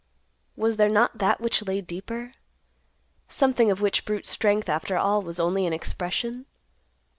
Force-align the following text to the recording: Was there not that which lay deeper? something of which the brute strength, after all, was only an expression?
Was 0.55 0.77
there 0.77 0.89
not 0.89 1.19
that 1.19 1.39
which 1.39 1.61
lay 1.61 1.79
deeper? 1.79 2.31
something 3.27 3.69
of 3.69 3.81
which 3.81 3.99
the 4.01 4.05
brute 4.07 4.25
strength, 4.25 4.67
after 4.67 4.97
all, 4.97 5.21
was 5.21 5.39
only 5.39 5.67
an 5.67 5.73
expression? 5.73 6.47